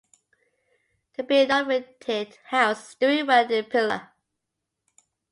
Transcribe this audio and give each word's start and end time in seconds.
The 1.15 1.23
Pre-Novitiate 1.23 2.39
house 2.45 2.89
is 2.89 2.95
doing 2.95 3.27
well 3.27 3.51
in 3.51 3.65
Pilar. 3.65 4.09